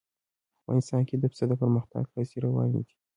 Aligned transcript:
افغانستان 0.61 1.01
کې 1.07 1.15
د 1.17 1.23
پسه 1.31 1.45
د 1.49 1.53
پرمختګ 1.61 2.03
هڅې 2.13 2.37
روانې 2.45 2.81
دي. 2.85 2.93